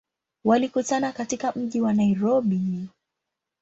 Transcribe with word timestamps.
Walikutana 0.43 1.11
katika 1.11 1.51
mji 1.51 1.81
wa 1.81 1.93
Nairobi. 1.93 2.89